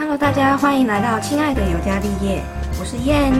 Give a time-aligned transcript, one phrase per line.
[0.00, 2.42] Hello，大家欢迎来到亲爱的尤加利叶，
[2.80, 3.30] 我是燕。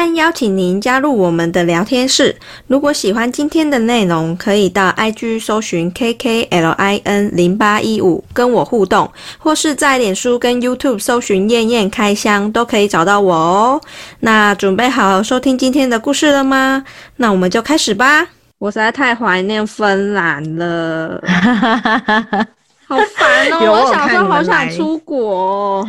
[0.00, 2.34] 安安邀请您加入我们的聊天室。
[2.66, 13.78] 如果喜欢今天的内容，可以到 IG 搜寻 KKLIN 零八一五跟我互动，或是在脸书跟 YouTube 搜寻燕燕开箱，都可以找到我哦。
[14.20, 16.82] 那准备好收听今天的故事了吗？
[17.16, 18.26] 那我们就开始吧。
[18.56, 21.22] 我实在太怀念芬兰了，
[22.88, 23.64] 好烦哦！
[23.66, 25.86] 有我小时候好想出国。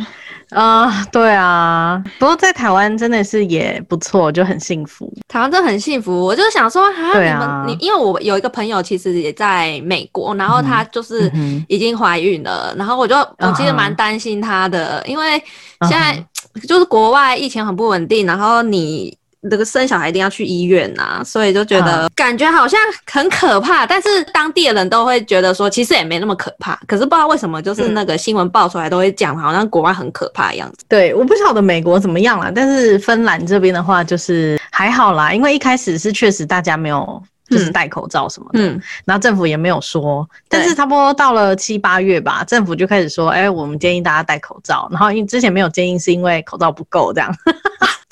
[0.54, 5.12] 啊、对啊，不过在台湾真的是也不错，就很幸福。
[5.28, 11.32] 台湾真的很幸福，我就想说，哈，你对啊们你，因为我有一个朋友其实也在美国，然后她就是
[11.68, 15.42] 已经怀孕了，然后我就我其实蛮担心她的，因为
[15.88, 16.12] 现在
[16.54, 19.16] 嗯就是国外疫情很不稳定，然后你。
[19.50, 22.78] 这个生小孩一定要去医院呐、所以就觉得感觉好像
[23.10, 26.78] 很可怕，但是当地的人都会觉得说，其实也没那么可怕。
[26.86, 30.84] 可是不知道为什么，就是嗯那个新闻爆出来都会讲，好像国外很可怕的样子。
[30.88, 47.34] 对，我不晓得美国怎么样啦，但是芬兰这边的话就是还好啦，因为一开始是确实大家没有就是嗯戴口罩什么的，嗯，然后政府也没有说，但是差不多到了七八月吧，政府就开始说，哎、我们建议大家戴口罩，然后因为之前没有建议是因为口罩不够这样。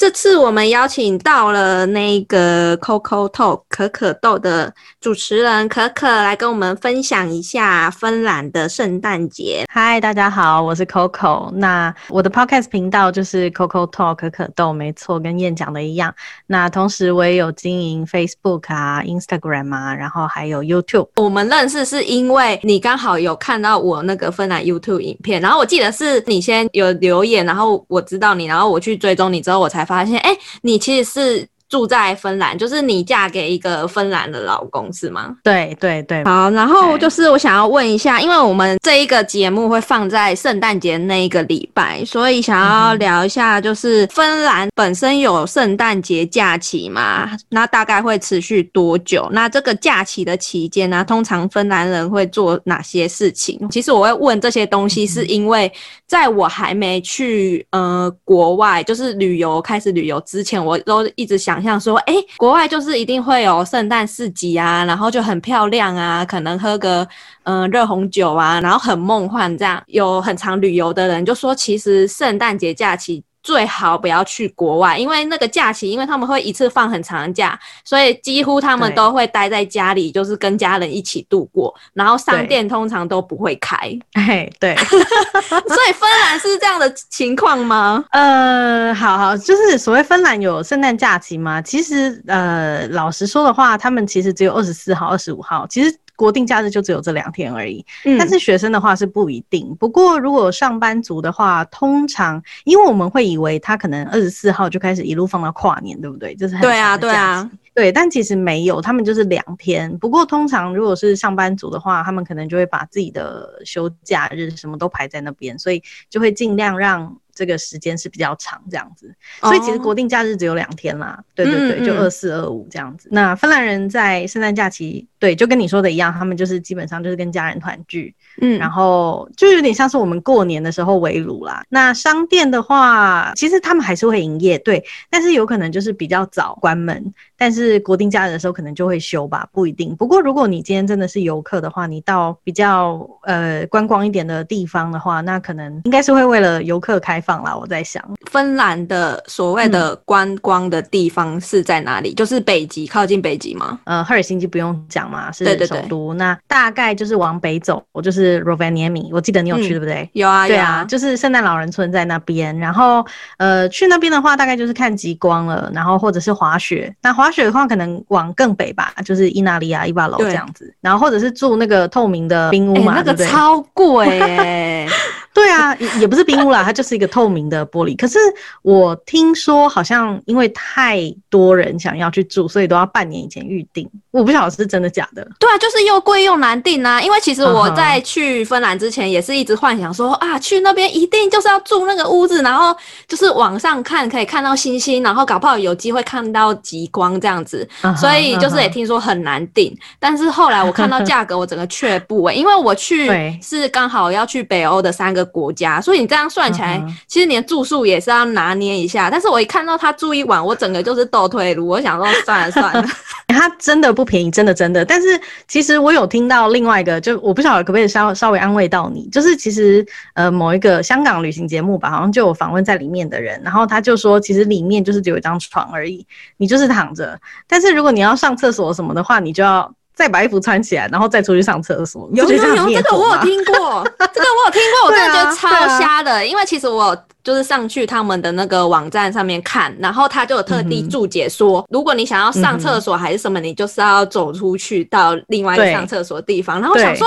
[0.01, 9.67] 这次我们邀请到了那个 Coco Talk 可可豆的主持人可可来跟我们分享一下芬兰的圣诞节。
[9.69, 11.51] 嗨，大家好，我是 Coco。
[11.53, 16.15] 那我的 Podcast 频道就是 Coco Talk 可可豆，没错，跟燕讲的一样。
[16.47, 21.09] 那同时我也有经营 Facebook 啊、Instagram 啊，然后还有 YouTube。
[21.17, 35.37] 我们认识是因为你刚好有看到我那个芬兰 YouTube 影片，然后我记得是你先有留言，然后我知道你，然后我去追踪你之后，我才发现，哎，你其实是住在芬兰，就是你嫁给一个芬兰的老公是吗？
[35.43, 47.31] 对对对，好，然后就是我想要问一下，因为我们这一个节目会放在圣诞节那一个礼拜，所以想要聊一下，就是芬兰本身有圣诞节假期嘛？
[47.49, 49.29] 那大概会持续多久？
[49.31, 53.57] 那这个假期的期间呢、通常芬兰人会做哪些事情？
[53.71, 55.73] 其实我会问这些东西，是因为
[56.09, 67.07] 在我还没去呃国外，就是旅游开始旅游之前，我都一直想像说，哎、国外就是一定会有圣诞市集啊，然后就很漂亮啊，可能喝个
[67.45, 69.83] 嗯、热红酒啊，然后很梦幻这样。
[69.87, 73.25] 有很常旅游的人就说，其实圣诞节假期。
[73.43, 81.75] 最好不要去国外，因为那个假期，因为他们会一次放很长的假，所以几乎他们都会待在家里，就是跟家人一起度过。
[81.95, 83.77] 然后商店通常都不会开，
[84.13, 84.75] 哎对，
[85.69, 88.05] 所以芬兰是这样的情况吗？
[88.11, 91.61] 呃，好好，就是所谓芬兰有圣诞假期吗？
[91.63, 97.83] 其实呃，老实说的话，他们其实只有二十四号、二十五号，其实国定假日就只有这两天而已。
[98.05, 99.75] 嗯但是学生的话是不一定。
[99.79, 106.35] 不过如果上班族的话，通常因为我们会以为他可能二十四号就开始一路放到跨年，对不对？
[106.35, 107.51] 就是很对啊对啊。
[107.73, 109.97] 对，但其实没有，他们就是两天。
[109.99, 119.11] 不过通常如果是上班族的话，他们可能就会把自己的休假日什么都排在那边，所以就会尽量让这个时间是比较长这样子。
[119.41, 123.09] 所以其实哦国定假日只有两天啦，对对对，就二四二五这样子。
[123.11, 131.65] 那芬兰人在圣诞假期，对，就跟你说的一样，他们就是基本上就是跟家人团聚，嗯然后就有点像是我们过年的时候围炉啦。
[131.71, 139.97] 那商店的话，其实他们还是会营业，对，但是有可能就是比较早关门，但是国定假日的时候可能就会休吧，不一定。
[139.97, 147.57] 不过如果你今天真的是游客的话，你到比较呃观光一点的地方的话，那可能应该是会为了游客开放啦。
[147.57, 152.13] 我在想，芬兰的所谓的观光的地方是在哪里？
[152.13, 153.81] 就是北极，靠近北极吗？
[153.85, 156.13] 呃，赫尔辛基不用讲嘛，是首都。
[156.13, 160.11] 那大概就是往北走，我就是 Rovaniemi，我记得你有去、嗯对不对？
[160.13, 163.03] 有啊，有对啊，就是圣诞老人村在那边，然后
[163.39, 166.95] 呃去那边的话，大概就是看极光了，然后或者是滑雪。
[167.01, 173.27] 那滑雪的话，可能往更北吧，就是伊纳利亚、伊巴楼这样子，然后或者是住那个透明的冰屋哎、嘛，那个？
[173.27, 174.89] 超贵耶、
[175.33, 177.97] 对啊，也也不是冰屋啦，它就是一个透明的玻璃。
[177.97, 178.19] 可是
[178.63, 183.89] 我听说好像因为太多人想要去住，所以都要半年以前预定。
[184.11, 185.27] 我不晓得是真的假的。
[185.39, 187.01] 对啊，就是又贵又难订啊。
[187.01, 197.67] 因为其实我在去芬兰之前也是一直幻想说啊，去那边一定就是要住那个屋子，然后就是往上看可以看到星星，然后搞不好有机会看到极光这样子。
[197.97, 203.09] 所以就是也听说很难订，但是后来我看到价格，我整个却步哎、因为我去
[203.41, 209.09] 是刚好要去北欧的三个个国家，所以你这样算起来，其实连住宿也是要拿捏一下。
[209.11, 212.85] 但是我一看到他住一晚，我整个就是倒退路，我想说算了算了。
[213.29, 214.85] 他真的不便宜，真的真的。
[214.85, 215.09] 但是
[215.47, 226.05] 其实我有听到另外一个，就我不晓得可不可以稍稍微安慰到你，就是其实呃某一个香港旅行节目吧，好像就有访问在里面的人，然后他就说，其实里面就是只有一张床而已，
[226.39, 227.19] 你就是躺着。
[227.47, 232.09] 但是如果你要上厕所什么的话，你就要再把衣服穿起来，然后再出去上厕所。
[232.15, 236.27] 有有有， 这个我有听过，这个我有听过，我真的觉得超瞎的。
[236.27, 246.59] 因为其实我就是上去他们的那个网站上面看，然后他就有特地注解说，如果你想要上厕所还是什么，你就是要走出去到另外一个上厕所的地方。
[246.59, 247.07] 然后我想说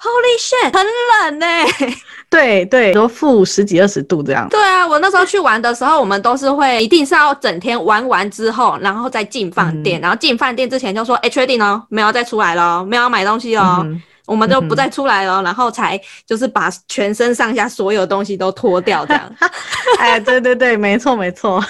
[0.00, 0.86] ，Holy shit，很
[1.30, 1.46] 冷呢、
[2.30, 4.48] 对对，都负十几二十度这样。
[4.48, 13.80] 对啊，我那时候去玩的时候，我们都是会一定是要整天玩完之后，然后再进饭嗯店，然后进饭店之前就说，哎、确定哦，没有再出来了，没有要买东西哦。
[13.82, 19.36] 嗯我们就不再出来了，然后才就是把全身上下所有东西都脱掉，这样
[19.98, 21.60] 哎，对对对，没错没错。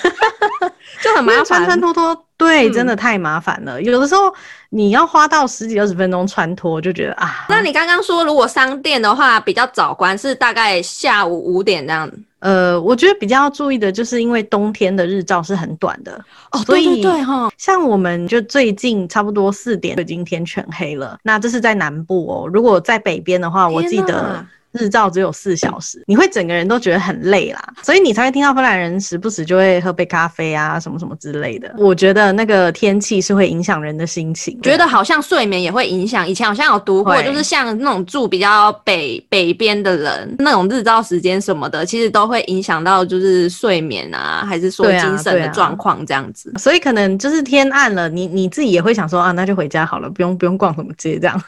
[1.03, 1.45] 就很麻烦。
[1.47, 3.81] 穿穿脱脱，对，嗯真的太麻烦了。
[3.81, 4.23] 有的时候
[4.71, 12.11] 你要花到十几二十分钟穿脱，就觉得啊，那你刚刚说，如果商店的话比较早关，是大概下午五点这样。
[12.41, 16.19] 呃，我觉得比较要注意的就是，因为冬天的日照是很短的，
[16.53, 21.19] 哦，所以对对对哈，像我们就最近差不多四点就已经天全黑了。
[21.23, 31.75] 那这是在南部哦，如果在北边的话，我记得日照只有四小时，你会整个人都觉得很累啦，所以你才会听到芬兰人时不时就会喝杯咖啡啊，什么什么之类的。
[31.77, 36.29] 我觉得那个天气是会影响人的心情，觉得好像睡眠也会影响。
[36.29, 46.53] 以前好像有读过，就是像那种住比较北北边的人，那种日照时间什么的，其实都会影响到就是睡眠啊，还是说精神的状况这样子。
[46.59, 51.43] 所以可能就是天暗了，你你自己也会想说啊，那就回家好了，不用不用逛什么街这样。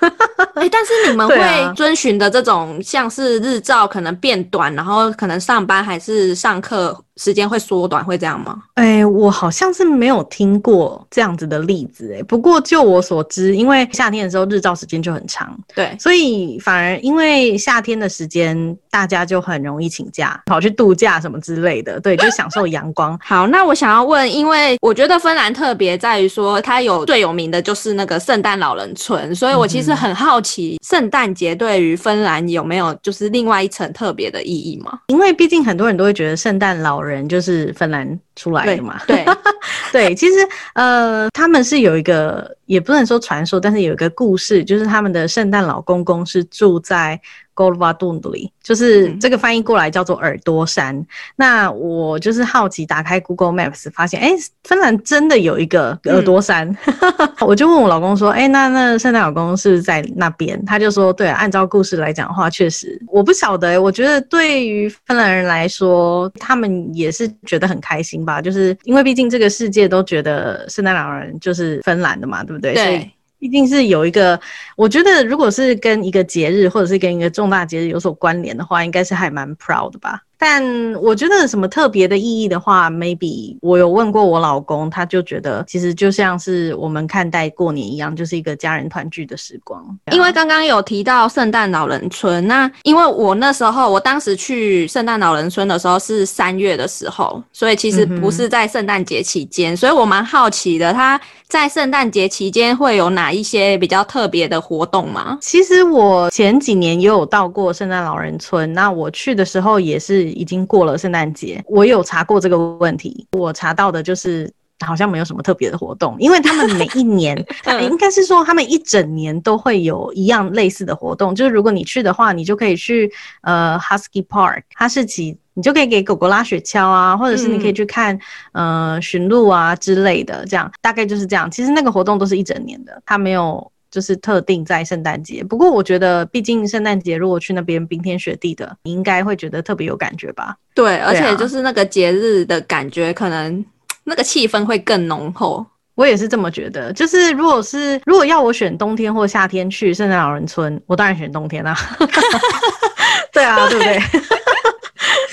[0.54, 1.36] 哎、但是你们 会
[1.74, 8.60] 遵循的这种像是日照可能变短，然后可能上班还是上课时间会缩短，会这样吗？
[8.74, 23.16] 哎、我好像是没有听过这样子的例子哎、不过就我所知，因为夏天的时候日照时间就很长，对，所以反而因为夏天的时间，大家就很容易请假， 跑去度假什么之类的，对，就享受阳光。
[23.22, 34.98] 好，那我想要问，因为我觉得芬兰特别在于说，它有最有名的就是那个圣诞老人村，所以我其实很好奇，圣诞节对于芬兰有没有就是另外一层特别的意义吗？
[35.06, 39.24] 因为毕竟很多人都会觉得圣诞老人就是芬兰出来的嘛，对，
[39.92, 40.34] 对，其实
[40.74, 47.20] 呃，他们是有一个，也不能说传说，但是有一个故事，就是他们的圣诞老公公是住在
[47.54, 51.04] g o l v a d u n d l i 就是嗯这个翻译过来叫做耳朵山。
[51.36, 54.32] 那我就是好奇，打开 Google Maps 发现，哎、
[54.64, 56.74] 芬兰真的有一个耳朵山，
[57.40, 60.62] 我就问我老公说，哎、那那圣诞老公是不是在那边？
[60.64, 72.74] 他就说，对啊，按照故事来讲的话，确实，我不晓得、欸，我觉得对于芬兰人来说，他们也是觉得很开心吧，就是因为毕竟这个世界都觉得圣诞老人就是芬兰的嘛，对不对？
[72.74, 73.12] 所以对，
[73.42, 74.40] 毕竟是有一个，
[74.76, 80.22] 我觉得如果是跟一个节日或者是跟一个重大节日有所关联的话，应该是还蛮 proud 的吧。
[80.44, 80.60] 但
[80.94, 89.80] 我觉得什么特别的意义的话，maybe 我有问过我老公，他就觉得其实就像是我们看待过年一样，就是一个家人团聚的时光。
[90.10, 105.38] 因为刚刚有提到圣诞老人村，那因为我那时候我当时去圣诞老人村的时候是三月的时候，所以其实不是在圣诞节期间，所以我蛮好奇的，他在圣诞节期间会有哪一些比较特别的活动吗？
[105.40, 114.52] 其实我前几年也有到过圣诞老人村，那我去的时候也是已经过了圣诞节，我有查过这个问题，我查到的就是。
[114.84, 117.36] 好像没有什么特别的活动，因为他们每一年，
[117.66, 121.32] 嗯应该是说他们一整年都会有一样类似的活动。
[121.32, 123.08] 就是如果你去的话，你就可以去
[123.42, 128.18] 呃 Husky Park 哈士奇，你就可以给狗狗拉雪橇啊，或者是你可以去看、
[128.50, 131.48] 呃驯鹿啊之类的，这样大概就是这样。
[131.48, 135.44] 其实那个活动都是一整年的，它没有就是特定在圣诞节。
[135.44, 140.56] 不过我觉得，毕竟圣诞节如果去那边冰天雪地的，你应该会觉得特别有感觉吧？
[140.74, 143.64] 对，而且就是那个节日的感觉，可能
[144.04, 145.64] 那个气氛会更浓厚。
[145.94, 146.90] 我也是这么觉得。
[146.94, 151.76] 就是如果是如果要我选冬天或夏天去圣诞老人村，我当然选冬天啊。
[153.30, 154.00] 对啊，对不对？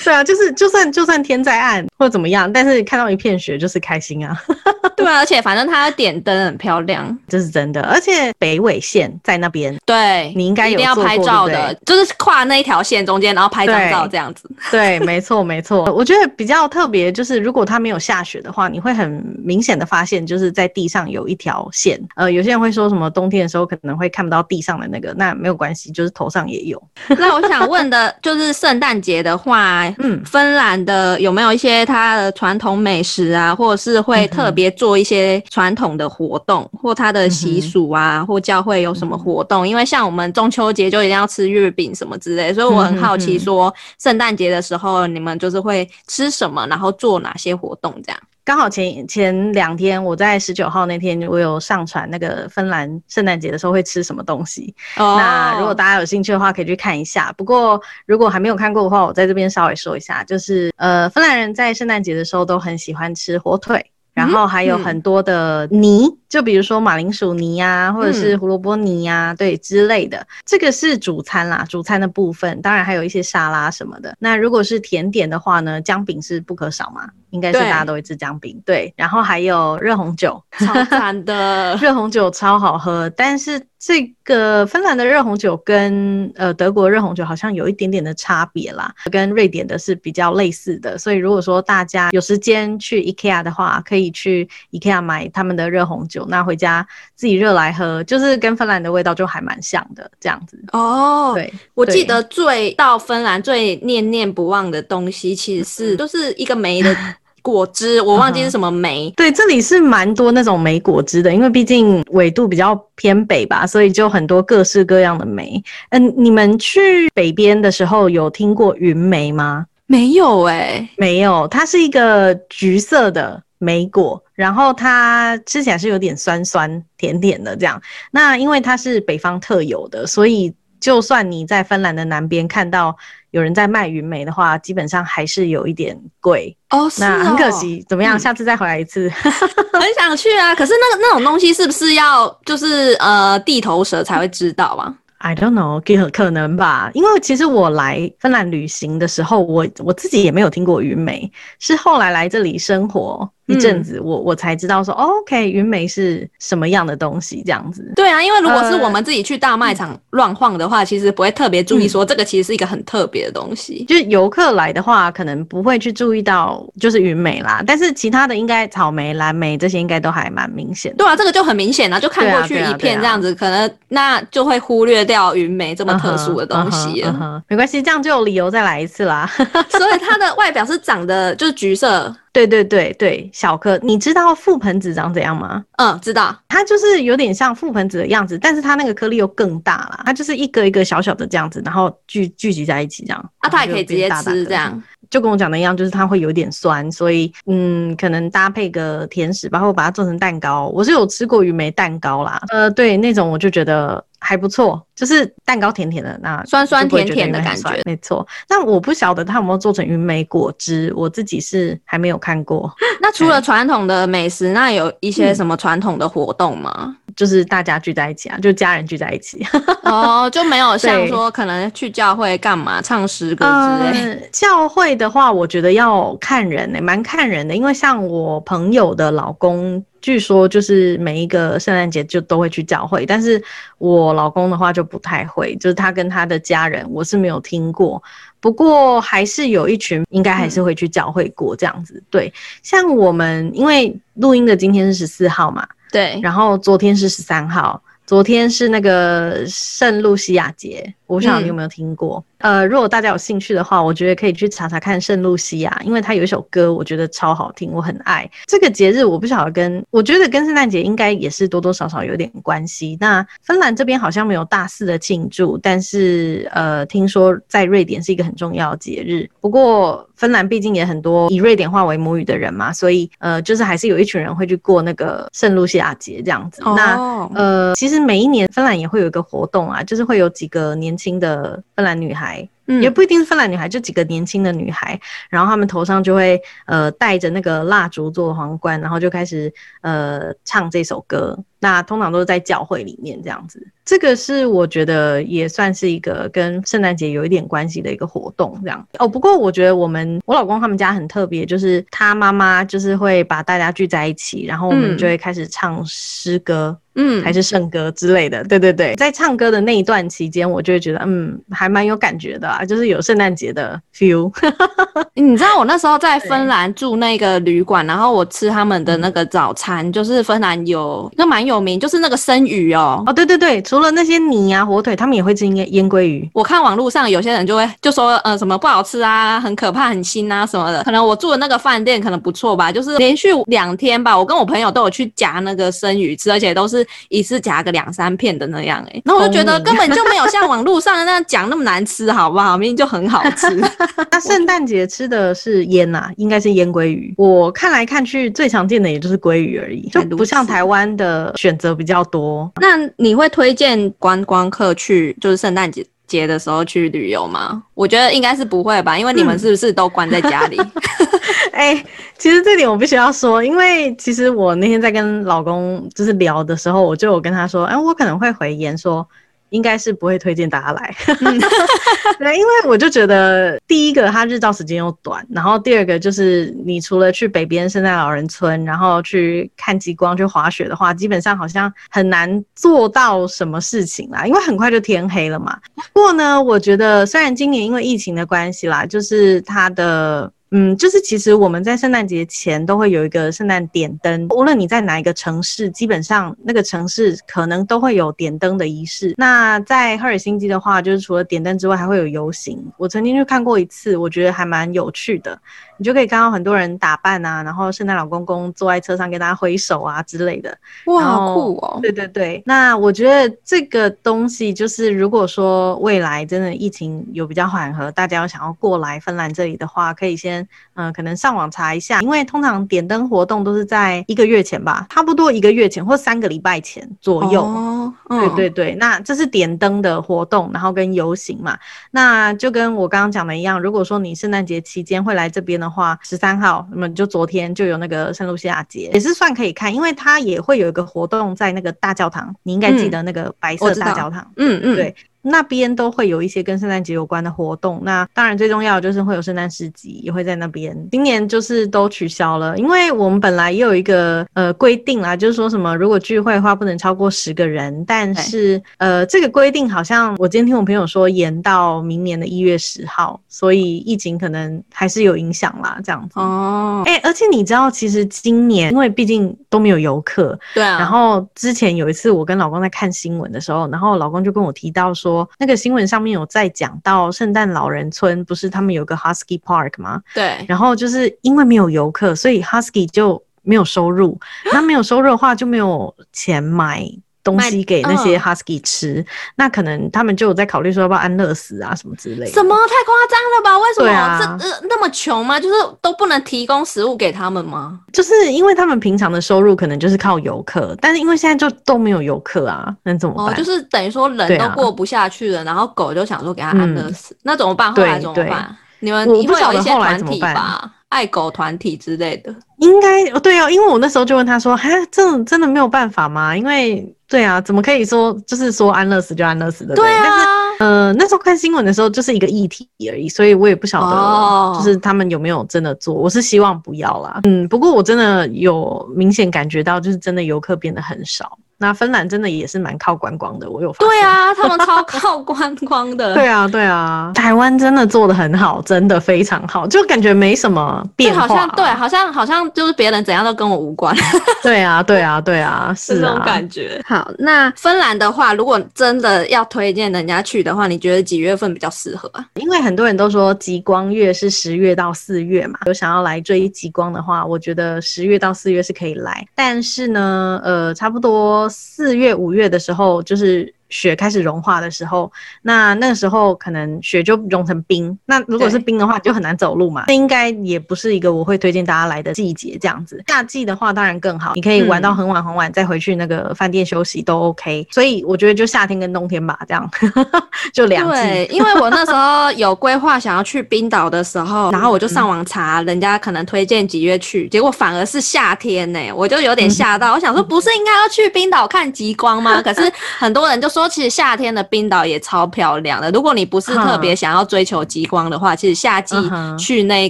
[0.10, 4.36] 对啊，就是就算就算天再暗或者怎么样，但是看到一片雪就是开心啊。
[4.98, 7.80] 对啊，而且反正它的点灯很漂亮，这是真的。
[7.84, 14.50] 而且北纬线在那边，对你应该有一定要拍照的，就是跨那一条线中间，然后拍张照这样子。
[14.72, 15.84] 对， 没错没错。
[15.94, 19.08] 我觉得比较特别就是，如果它没有下雪的话，你会很
[19.44, 22.02] 明显的发现，就是在地上有一条线。
[22.16, 26.82] 呃，有些人会说什么冬天的时候可能会看不到地上的那个，那没有关系，就是头上也有。
[27.10, 39.68] 那我想问的就是圣诞节的话，嗯芬兰的有没有一些它的传统美食啊，或者是会特别做一些传统的活动，或它的习俗啊，或教会有什么活动？
[39.68, 48.20] 因为像我们中秋节就一定要吃月饼什么之类，所以我很好奇说，圣诞节的时候你们就是会吃什么，然后做哪些活动这样？
[48.50, 54.74] 刚好前前两天，我在十九号那天，我有上传那个芬兰圣诞节的时候会吃什么东西。
[54.98, 57.32] 哦那如果大家有兴趣的话，可以去看一下。
[57.38, 63.86] 不过如果还没有看过的话，我在这边稍微说一下，就是呃，芬兰人在圣诞节的时候都很喜欢吃火腿。
[64.16, 70.26] 然后还有很多的泥，就比如说马铃薯泥呀、或者是胡萝卜泥呀、对之类的。
[70.46, 74.16] 这个是主餐啦，主餐的部分，当然还有一些沙拉什么的。
[74.20, 78.62] 那如果是甜点的话呢，姜饼是不可少嘛，应该是大家都会吃姜饼。
[78.66, 90.98] 对，然后还有热红酒，超赞的， 热红酒超好喝，但是这个芬兰的热红酒跟呃德国热红酒好像有一点点的差别啦，跟瑞典的是比较类似的。
[90.98, 96.86] 所以如果说大家有时间去 IKEA 的话，可以去 IKEA 买他们的热红酒，那回家
[97.16, 100.60] 自己热来喝，就是跟芬兰的味道就还蛮像的这样子。
[100.72, 106.96] 哦，对，我记得最到芬兰最念念不忘的东西，其实是就是一个梅的
[107.42, 109.12] 果汁，我忘记是什么梅。
[109.16, 115.64] 对，这里是蛮多那种梅果汁的，因为毕竟纬度比较偏北吧，所以就很多各式各样的梅。
[115.90, 119.66] 嗯，你们去北边的时候有听过云梅吗？
[119.88, 127.80] 没有哎、没有，它是一个橘色的莓果，然后它吃起来是有点酸酸甜甜的这样。
[128.10, 132.96] 那因为它是北方特有的，所以就算你在芬兰的南边看到
[133.32, 136.56] 有人在卖云莓的话，基本上还是有一点贵。
[136.70, 138.18] 哦，是那很哦可惜，怎么样？
[138.18, 139.10] 嗯下次再回来一次。
[139.20, 140.56] 很想去啊。
[140.56, 157.92] 可是那个那种东西是不是要就是呃地头蛇才会知道啊？I don't know，可可能吧，因为其实我来芬兰旅行的时候，我我自己也没有听过云梅，是后来来这里生活一阵子，我我才知道说、哦、，OK，云梅是什么样的东西这样子。
[157.96, 163.84] 对啊，因为如果是呃我们自己去大卖场乱晃的话，其实不会特别注意说这个其实是一个很特别的东西。
[163.86, 170.98] 就是游客来的话，可能不会去注意到就是云梅啦，但是其他的应该草莓、蓝莓这些应该都还蛮明显的。
[171.00, 177.04] 对啊，这个就很明显啊，就看过去一片这样子，可能那就会忽略掉云梅这么特殊的东西
[177.48, 179.30] 没关系，这样就有理由再来一次啦。
[179.70, 185.64] 所以它的外表是长得就是橘色，对对对对，小颗，你知道覆盆子长怎样吗？
[185.78, 186.38] 嗯，知道。
[186.48, 190.02] 它就是有点像覆盆子的样子，但是它那个颗粒又更大了。
[190.06, 193.32] 它就是一个一个小小的这样子，然后聚聚集在一起这样。
[193.40, 194.82] 啊，它也可以直接吃这样。
[195.10, 200.68] 就跟我讲的一样，就是它会有点酸，所以嗯，可能搭配个甜食吧，或把它做成蛋糕。
[200.74, 208.26] 我是有吃过云莓蛋糕啦，呃，对，那种我就觉得还不错，就是蛋糕甜甜的，那酸酸甜甜的感觉没错。
[208.48, 212.72] 但我不晓得它有没有做成云莓果汁，我自己是还没有看过。
[213.02, 216.96] 那除了传统的美食，那有一嗯些什么传统的活动吗？
[217.20, 219.46] 就是大家聚在一起啊，就家人聚在一起。
[219.84, 224.14] 哦，就没有像说可能去教会干嘛唱诗歌之类。
[224.14, 227.54] 呃，教会的话，我觉得要看人呢、蛮看人的。
[227.54, 233.44] 因为像我朋友的老公，据说就是每一个圣诞节就都会去教会，但是
[233.80, 238.02] 我老公的话就不太会，就是他跟他的家人，我是没有听过。
[238.40, 242.02] 不过还是有一群应该还是会去教会过这样子。
[242.10, 242.34] 对，
[242.64, 252.26] 像我们因为录音的今天是十四号嘛，对，然后昨天是十三号，昨天是那个圣露西亚节，我不晓得你有没有听过。
[252.40, 258.28] 呃，如果大家有兴趣的话，我觉得可以去查查看圣露西亚，因为它有一首歌，我觉得超好听，我很爱。
[258.48, 262.98] 这个节日我不晓得跟，我觉得跟圣诞节应该也是多多少少有点关系。
[263.00, 269.30] 那芬兰这边好像没有大肆的庆祝，但是呃，听说在瑞典是一个很重要的节日。
[269.40, 276.64] 不过芬兰毕竟也很多以瑞典话为母语的人嘛，所以呃，就是还是有一群人会去过那个圣露西亚节这样子。
[276.64, 291.38] 那哦，呃，其实每一年芬兰也会有一个活动啊，就是会有几个年轻的芬兰女孩，嗯也不一定是芬兰女孩，就几个年轻的女孩，然后她们头上就会呃戴着那个蜡烛做的皇冠，然后就开始呃唱这首歌。
[291.60, 293.66] 那通常都是在教会里面这样子。
[293.86, 299.08] 这个是我觉得也算是一个跟圣诞节有一点关系的一个活动，这样哦。
[299.08, 306.78] 不过我觉得我们我老公他们家很特别，就是他妈妈就是会把大家聚在一起，然后我们就会开始唱诗歌。
[306.96, 314.30] 嗯，还是圣歌之类的，对对对，在唱歌的那一段期间，我就会觉得，嗯，还蛮有感觉的啊，就是有圣诞节的 feel。
[315.16, 323.04] 你知道我那时候在芬兰住那个旅馆，然后我吃他们的那个早餐，就是芬兰有那蛮有名，就是那个生鱼哦。
[323.06, 326.30] 哦，对对对，除了那些泥啊、火腿，他们也会吃腌腌鲑鱼。
[326.34, 330.84] 我看网络上有些人就会就说，呃，什么不好吃啊，很可怕、很腥啊什么的。
[330.84, 336.86] 可能我住的那个饭店可能不错吧，就是连续两天吧，我跟我朋友都有去夹那个生鱼吃，而且都是。
[337.10, 342.58] 一次夹个两三片的那样哎，那我就觉得根本就没有像网络上那样讲那么难吃，好不好？
[342.58, 343.48] 明明就很好吃。
[344.12, 347.14] 那圣诞节吃的是腌呐，应该是腌鲑鱼。
[347.18, 352.52] 我看来看去最常见的也就是鲑鱼而已，就不像台湾的选择比较多。
[352.60, 357.64] 那你会推荐观光客去就是圣诞节节的时候去旅游吗？
[357.76, 360.60] 我觉得应该是不会吧，因为你们是不是都关在家里？
[361.54, 361.82] 哎，
[362.18, 369.08] 其实这点我必须要说，因为其实我那天在跟老公就是聊的时候，我就有跟他说，哎，我可能会回言说。
[369.50, 370.96] 应该是不会推荐大家来，
[372.20, 385.58] 对，因为我就觉得第一个它日照时间又短，然后第二个就是你除了去北边圣诞老人村，然后去看极光、去滑雪的话，基本上好像很难做到什么事情啦，因为很快就天黑了嘛。
[385.94, 390.32] 不过呢，我觉得虽然今年因为疫情的关系啦，就是它的。
[390.52, 399.14] 嗯，就是其实我们在圣诞节前都会有一个圣诞点灯，无论你在哪一个城市，基本上那个城市可能都会有点灯的仪式。
[399.18, 402.60] 那在赫尔辛基的话，就是除了点灯之外，还会有游行。
[402.78, 405.40] 我曾经去看过一次，我觉得还蛮有趣的。
[405.78, 410.58] 你就可以看到很多人打扮啊，然后圣诞老公公坐在车上跟大家挥手啊之类的。
[410.88, 411.80] 哇，好酷哦！
[411.82, 420.39] 对对对，那我觉得这个东西就是，如果说未来真的疫情有比较缓和，大家要想要过来芬兰这里的话，可以先
[420.74, 427.42] 嗯，可能上网查一下，因为通常点灯活动都是在一个月前吧，差不多一个月前或三个礼拜前左右。
[427.42, 431.58] 哦，对对对，那这是点灯的活动，然后跟游行嘛，
[431.92, 435.70] 那就跟我刚刚讲的一样，如果说你圣诞节期间会来这边的。
[435.70, 444.96] 话十三号，那么就昨天就有那个圣露西亚节，也是算可以看，因为它也会有一个活动在那个大教堂，你应该记得那个白色大教堂，嗯嗯，对。
[445.22, 450.76] 那边都会有一些跟圣诞节有关的活动，那当然最重要的就是会有圣诞市集，也会在那边。
[450.92, 466.20] 今年就是都取消了，因为我们本来也有一个呃规定啦，就是说什么如果聚会的话不能超过十个人，但是呃这个规定好像我今天听我朋友说延到明年的一月十号，所以疫情可能还是有影响啦，这样子。
[466.20, 470.80] 哦，哎，而且你知道，其实今年因为毕竟都没有游客，对啊。
[470.80, 475.09] 然后之前有一次我跟老公在看新闻的时候，然后老公就跟我提到说。
[475.10, 480.02] 说那个新闻上面有在讲到圣诞老人村，不是他们有个 Husky Park 吗？
[480.14, 480.46] 对。
[480.48, 484.20] 然后就是因为没有游客，所以 Husky 就没有收入。
[484.54, 486.86] 那没有收入的话，就没有钱买。
[487.24, 489.06] 东西给那些 husky 吃，
[489.36, 492.32] 那可能他们就有在考虑说要不要安乐死啊什么之类的。
[492.32, 493.58] 什么太夸张了吧？
[493.60, 495.40] 为什么这呃那么穷吗？
[495.40, 497.80] 就是都不能提供食物给他们吗？
[497.92, 503.36] 就是因为他们平常的收入可能就是靠游客，但是因为现在就都没有游客啊，那怎么办？
[503.36, 507.74] 就是等于说人都过不下去了，然后狗就想说给它安乐死，那怎么办？
[507.74, 508.56] 后来怎么办？
[508.80, 510.72] 你们你会有一些团体吧？
[510.90, 516.36] 爱狗团体之类的，应该对啊，因为我那时候就问他说：“哈，这种真的没有办法吗？
[516.36, 519.76] 因为对啊，怎么可以说就是说安乐死就安乐死的？
[519.76, 520.28] 对啊，但是
[520.60, 525.94] 呃，那时候看新闻的时候就是一个议题而已，所以我也不晓得就是他们有没有真的做。
[525.94, 531.38] 我是希望不要啦，嗯，不过我真的有明显感觉到，就是真的游客变得很少。
[531.62, 533.90] 那芬兰真的也是蛮靠观光的，我有发现。
[533.90, 536.14] 对啊，他们超靠观光的。
[536.16, 541.28] 对啊，对啊，台湾真的做的很好，真的非常好，就感觉没什么变化。
[541.28, 543.94] 好像对，好像好像就是别人怎样都跟我无关。
[544.42, 546.82] 对啊，对啊，对啊，是这种感觉。
[546.86, 552.26] 好，那芬兰的话，如果真的要推荐人家去的话，你觉得几月份比较适合啊？
[552.36, 559.26] 因为很多人都说极光月是十月到四月嘛，有想要来追极光的话，我觉得十月到四月是可以来。
[559.36, 561.49] 但是呢，呃，差不多。
[561.50, 565.12] 四月、五月的时候，就是雪开始融化的时候，
[565.44, 567.98] 那那个时候可能雪就融成冰。
[568.06, 569.86] 那如果是冰的话，就很难走路嘛。
[569.88, 572.58] 那应该也不是一个我会推荐大家来的季节。
[572.60, 577.68] 这样子，夏季的话当然更好，你可以玩到很晚很晚再回去那个饭店休息都 OK。
[577.72, 579.70] 所以我觉得就夏天跟冬天吧，这样
[580.54, 580.92] 就两季。
[580.92, 589.94] 对，因为我那时候有规划想要去冰岛的时候，然后我就上网查人家可能推荐几月去，结果反而是夏天呢，我就有点吓到。
[589.94, 592.42] 我想说，不是应该要去冰岛看极光吗？
[592.42, 595.92] 可是很多人就说，其实夏天的冰岛也超漂亮的。
[595.92, 598.96] 如果你不是特别想要追求极光的话，其实夏季
[599.38, 599.90] 去那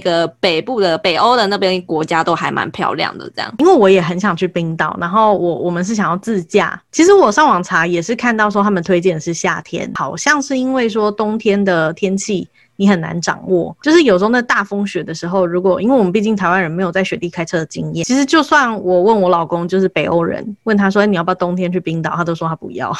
[0.00, 3.30] 个北部的北欧的那边国家都还蛮漂亮的。
[3.36, 6.80] 这样，因为我也很想去冰岛，然后我我们是想要自驾。
[6.90, 12.48] 其实我上网查也是看到说他们推荐的是夏天，好像是因为说冬天的天气。
[12.80, 22.90] 你很难掌握，就是有时候那大风雪的时候，如果因为我们毕竟台湾人没有在雪地开车的经验，其实就算我问我老公，就是北欧人，问他说你要不要冬天去冰岛，他都说他不要，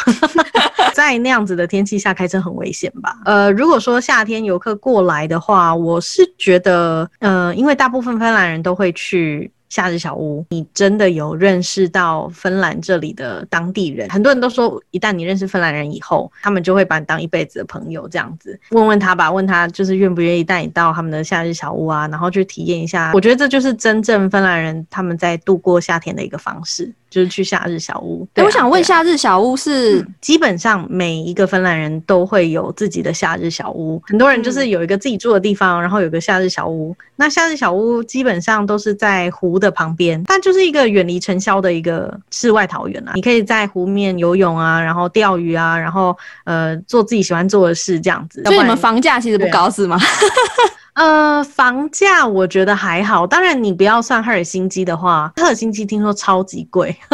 [0.92, 3.16] 在那样子的天气下开车很危险吧？
[3.24, 9.50] 呃，如果说夏天游客过来的话，我是觉得，呃，因为大部分芬兰人都会去。
[9.70, 14.10] 夏日小屋，你真的有认识到芬兰这里的当地人？
[14.10, 18.58] 很多人都说，一旦你认识芬兰人以后，他们就会把你当一辈子的朋友这样子。
[18.70, 23.12] 问问他吧，问他就是愿不愿意带你到他们的夏日小屋啊，然后去体验一下。
[23.14, 26.92] 我觉得这就是真正芬兰人他们在度过夏天的一个方式。
[27.10, 28.26] 就是去夏日小屋。
[28.36, 34.00] 我想问，夏日小屋是基本上每一个芬兰人都会有自己的夏日小屋。
[34.06, 36.96] 很多人就是有一个自己住的地方，然后有个夏日小屋。
[37.16, 43.12] 那夏日小屋基本上都是在湖的旁边，但就是一个远离尘嚣的一个世外桃源啊。
[43.14, 48.42] 你可以在湖面游泳啊，然后钓鱼啊，然后呃做自己喜欢做的事这样子。
[48.44, 49.98] 所以你们房价其实不高是吗？
[50.94, 56.94] 呃，房价我觉得还好，当然你不要算赫尔辛基的话，赫尔辛基听说超级贵，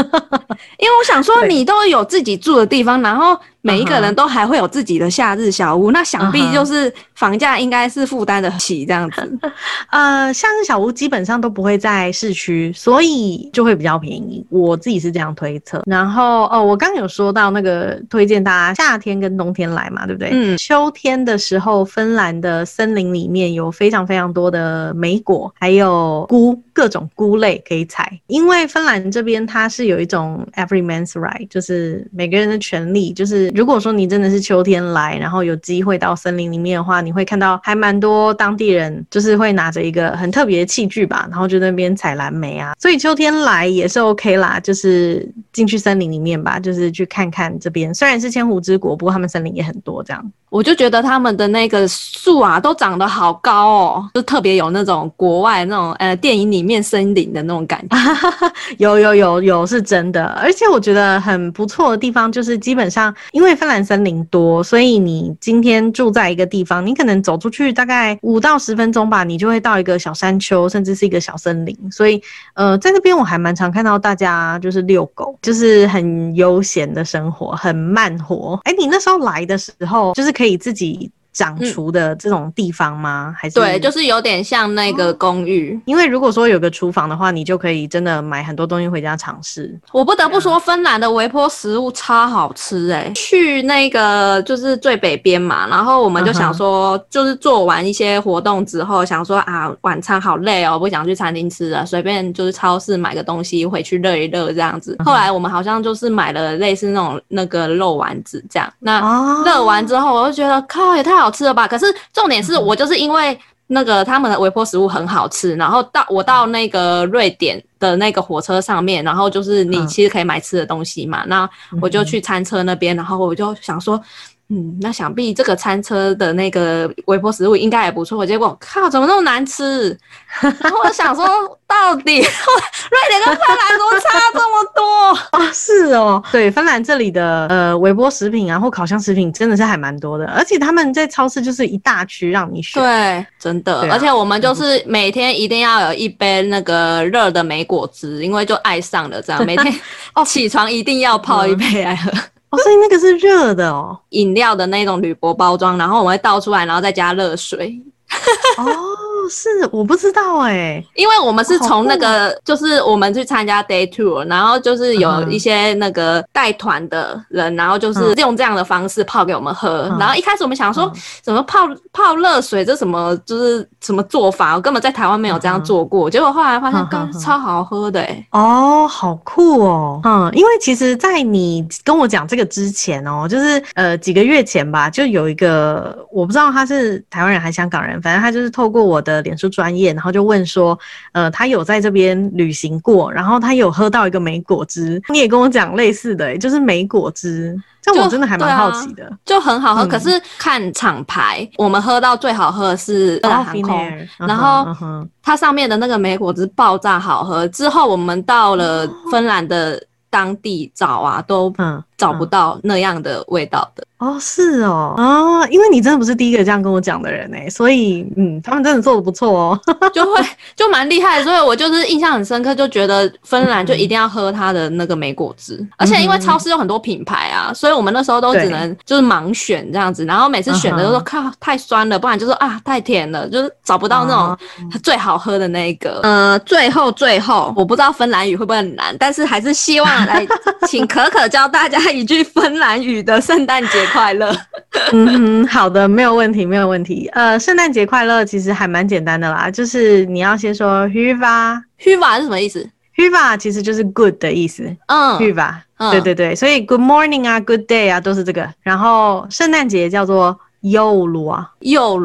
[0.78, 3.38] 因为我想说你都有自己住的地方，然后。
[3.62, 9.38] 每一个人都还会有自己的夏日小屋，那想必就是房价应该是负担得起这样子。
[9.90, 14.46] 呃，夏日小屋基本上都不会在市区，所以就会比较便宜。
[14.50, 15.82] 我自己是这样推测。
[15.84, 20.30] 然后哦，我刚有说到那个推荐大家夏天跟冬天来嘛，对不对？
[20.32, 20.56] 嗯。
[20.56, 28.20] 秋天的时候，芬兰的森林里面有有非常非常多的莓果，还有菇，各种菇类可以采。
[28.26, 33.46] 因为芬兰这边它是有一种 every man's right，就是每个人的权利，就是。
[33.56, 42.74] 如果说你真的是秋天来，然后有机会到森林里面的话，你会看到还蛮多当地人，就是会拿着一个很特别的器具吧，然后就那边采蓝莓啊。
[42.78, 47.94] 所以秋天来也是 OK 啦，就是进去森林里面吧，就是去看看这边。
[47.94, 50.32] 虽然是千湖之国，不过他们森林也很多这样。
[50.50, 57.96] 我就觉得他们的那个树啊，都长得好高哦，就特别有那种国外那种呃电影里面森林的那种感觉。
[58.78, 71.76] 有有有有是真的，而且我觉得很不错的地方就是基本上因为芬兰森林多，所以你今天住在一个地方，你可能走出去大概五到十分钟吧，你就会到一个小山丘，甚至是一个小森林。
[71.90, 72.22] 所以
[72.54, 78.60] 呃，在那边我还蛮常看到大家就是遛狗，就是很悠闲的生活，很慢活。
[78.62, 80.36] 哎，你那时候来的时候就是。
[80.36, 81.10] 可以自己。
[81.36, 83.34] 长厨的这种地方吗？
[83.38, 85.78] 还是对，就是有点像那个公寓。
[85.84, 89.78] 因为如果说有个厨房的话，你就可以真的买很多东西回家尝试。
[89.92, 93.12] 我不得不说，芬兰的微波食物超好吃哎！
[93.14, 104.96] 去那个就是最北边嘛，然后我们就想说，就是做完一些活动之后，想说啊，晚餐好累哦，不想去餐厅吃了，随便就是超市买个东西回去热一热这样子。
[105.04, 108.72] 后来我们好像就是买了类似那种那个肉丸子这样。
[108.78, 111.25] 那热完之后，我就觉得靠，也太好。
[111.26, 111.66] 好吃了吧？
[111.66, 113.36] 可是重点是我就是因为
[113.66, 121.48] 那个他们的微波食物很好吃，然后到我到那个瑞典的那个火车上面，然后就是你其实可以买吃的东西嘛，那
[121.82, 124.00] 我就去餐车那边，然后我就想说。
[124.48, 128.24] 嗯，那想必这个餐车的那个微波食物应该也不错。
[128.24, 129.88] 结果靠，怎么那么难吃？
[130.40, 131.26] 然后我想说，
[131.66, 135.50] 到底 瑞典跟芬兰怎么差这么多啊？
[135.52, 142.80] 是哦，对，芬兰这里的呃微波食品啊或烤箱食品真的是还蛮多的，而且他们在超市就是一大区让你选。
[142.80, 143.90] 对，真的。
[143.90, 149.74] 而且我们就是每天一定要有一杯那个热的莓果汁，因为就爱上了这样，每天
[150.14, 152.12] 哦起床一定要泡一杯来喝。
[152.56, 157.80] 哦，所以那个是热的哦，饮料的那种铝箔包装，然后我们会倒出来，然后再加热水。
[158.58, 159.05] 哦。
[159.28, 165.32] 是我不知道哎、因为我们是从那酷个，就是我们去参加 day tour，然后就是有嗯。
[165.36, 169.88] 一些那个带团的人，然后就是用这样的方式泡给我们喝。
[169.90, 169.98] 嗯。
[169.98, 176.08] 然后一开始我们想说嗯，怎么泡泡热水，这什么就是什么做法，我根本在台湾没有这样做过。
[176.08, 178.26] 结果后来发现刚，超好喝的哎。
[178.30, 190.78] 哦，好酷哦，嗯，因为其实，在你跟我讲这个之前哦，就是呃几个月前吧，就有一个我不知道他是台湾人还是香港人，反正他就是透过我的脸书专业，然后就问说，
[191.12, 199.10] 呃，他有在这边旅行过，然后他有喝到一个莓果汁，你也跟我讲类似的、欸，就是莓果汁，这我真的还蛮好奇的。
[199.24, 207.46] 就很好喝，嗯可是看厂牌，我们喝到最好喝的是荷兰航空，Finnair，嗯哼然后它上面的那个莓果汁爆炸好喝。
[207.48, 213.84] 之后我们到了芬兰的当地找啊，都嗯找不到那样的味道的。
[213.98, 219.60] 哦，是哦，啊，因为你真的不是第一个这样跟我讲的人哎，所以嗯，他们真的做的不错哦。
[219.94, 220.22] 就会
[220.54, 234.36] 就蛮厉害的，所以我就是印象很深刻，就觉得芬兰就一定要喝它的那个莓果汁，而且因为超市有很多品牌啊，所以我们那时候都只能就是盲选这样子，然后每次选的都说靠太酸了，不然就是啊太甜了，就是找不到那种
[234.82, 236.00] 最好喝的那一个。
[236.02, 240.26] 呃，最后最后，我不知道芬兰语会不会很难，但是还是希望来
[240.68, 244.34] 请可可教大家一句芬兰语的圣诞节快乐。
[244.92, 247.08] 嗯哼，好的，没有问题，没有问题。
[247.12, 254.62] 呃，圣诞节快乐其实还蛮简单的啦，就是你要先说 hyva 是什么意思？？hyva 其实就是 good 的意思。
[254.86, 258.48] 嗯 Hyvä，、嗯对对对，所以 Good morning 啊，Good day 啊，都是这个。
[258.62, 261.46] 然后圣诞节叫做 Hyvä joulua。
[261.60, 261.98] 有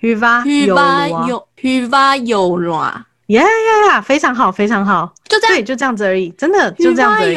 [0.00, 0.44] Hyvä
[2.18, 2.92] joulua，
[3.26, 3.46] 耶呀
[3.88, 5.10] 呀，非常好，非常好。
[5.28, 7.36] 就这样对，就这样子而已，真的就这样子而已。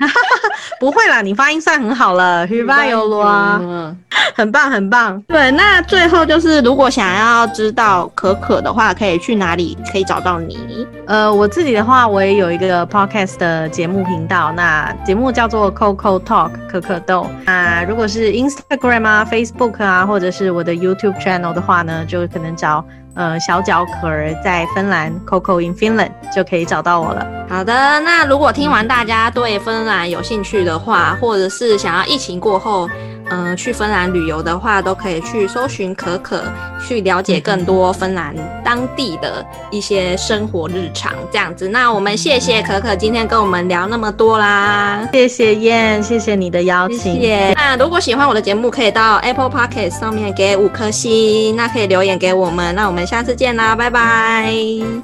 [0.80, 3.96] 不会啦，你发音算很好了，Hyvä joulua，嗯
[4.34, 5.20] 很棒很棒。
[5.28, 10.86] 对，那最后就是，如果想要知道可可的话，可以去哪里可以找到你？
[11.06, 17.28] 呃，我自己的话，我也有一个 podcast 的节目频道，那节目叫做 Coco Talk 可可豆。
[17.44, 27.26] 那如果是 Instagram 啊、Facebook 啊，或者是我的 YouTube channel 的话呢，就可能找呃小脚可儿在芬兰 Coco in Finland 就可以找到我了。
[27.48, 32.88] 好的，那如果听完大家对芬兰有兴趣的话，或者是想要疫情过后，
[33.30, 36.42] 嗯、去芬兰旅游的话，都可以去搜寻可可，
[36.86, 38.34] 去了解更多芬兰
[38.64, 41.68] 当地的一些生活日常这样子。
[41.68, 45.08] 那我们谢谢可可今天跟我们聊那么多啦。
[45.12, 47.20] 谢谢燕，谢谢你的邀谢请。
[47.20, 47.52] 谢。
[47.54, 52.74] 那如果喜欢我的节目，可以到 Apple Podcast 上面给五颗星，那可以留言给我们。
[52.74, 54.52] 那我们下次见啦，拜拜。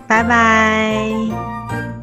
[0.06, 1.99] 拜拜。